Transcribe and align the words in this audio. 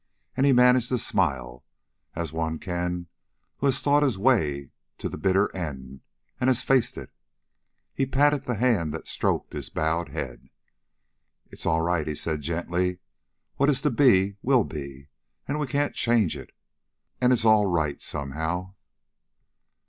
And 0.35 0.47
he 0.47 0.51
managed 0.51 0.91
a 0.91 0.97
smile, 0.97 1.63
as 2.15 2.33
one 2.33 2.57
can 2.57 3.05
who 3.57 3.67
has 3.67 3.83
thought 3.83 4.01
his 4.01 4.17
way 4.17 4.61
through 4.61 4.69
to 4.97 5.09
the 5.09 5.17
bitter 5.19 5.55
end 5.55 6.01
and 6.39 6.49
has 6.49 6.63
faced 6.63 6.97
it. 6.97 7.11
He 7.93 8.07
patted 8.07 8.45
the 8.45 8.55
hand 8.55 8.95
that 8.95 9.01
had 9.01 9.07
stroked 9.07 9.53
his 9.53 9.69
bowed 9.69 10.09
head. 10.09 10.49
"It's 11.51 11.67
all 11.67 11.81
right," 11.81 12.07
he 12.07 12.15
said 12.15 12.41
gently. 12.41 12.97
"What 13.57 13.69
is 13.69 13.83
to 13.83 13.91
be, 13.91 14.37
will 14.41 14.63
be 14.63 15.09
and 15.47 15.59
we 15.59 15.67
can't 15.67 15.93
change 15.93 16.35
it. 16.35 16.51
And 17.21 17.31
it's 17.31 17.45
all 17.45 17.67
right 17.67 18.01
somehow." 18.01 18.73